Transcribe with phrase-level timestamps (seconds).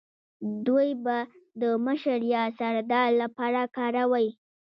[0.65, 1.17] دوی به
[1.61, 4.27] د مشر یا سردار لپاره کاروی